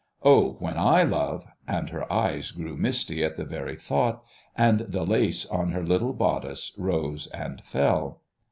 Oh, 0.23 0.53
when 0.53 0.79
I 0.79 1.03
love" 1.03 1.45
and 1.67 1.91
her 1.91 2.11
eyes 2.11 2.49
grew 2.49 2.75
misty 2.75 3.23
at 3.23 3.37
the 3.37 3.45
very 3.45 3.75
thought, 3.75 4.23
and 4.55 4.79
the 4.79 5.03
lace 5.03 5.45
on 5.45 5.73
her 5.73 5.83
little 5.85 6.13
bodice 6.13 6.73
rose 6.75 7.27
and 7.27 7.61
fell. 7.63 8.21